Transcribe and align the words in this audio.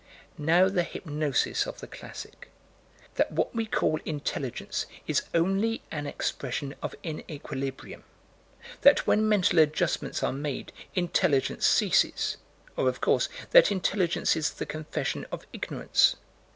Now 0.39 0.67
the 0.67 0.81
hypnosis 0.81 1.67
of 1.67 1.79
the 1.79 1.85
classic 1.85 2.49
that 3.17 3.31
what 3.31 3.53
we 3.53 3.67
call 3.67 3.99
intelligence 4.03 4.87
is 5.05 5.21
only 5.31 5.83
an 5.91 6.07
expression 6.07 6.73
of 6.81 6.95
inequilibrium; 7.03 8.01
that 8.81 9.05
when 9.05 9.29
mental 9.29 9.59
adjustments 9.59 10.23
are 10.23 10.33
made, 10.33 10.73
intelligence 10.95 11.67
ceases 11.67 12.37
or, 12.75 12.89
of 12.89 12.99
course, 12.99 13.29
that 13.51 13.71
intelligence 13.71 14.35
is 14.35 14.51
the 14.53 14.65
confession 14.65 15.27
of 15.31 15.45
ignorance. 15.53 16.15